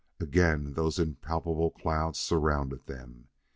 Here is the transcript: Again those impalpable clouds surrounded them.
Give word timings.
Again 0.19 0.73
those 0.73 0.97
impalpable 0.97 1.69
clouds 1.69 2.17
surrounded 2.17 2.87
them. 2.87 3.27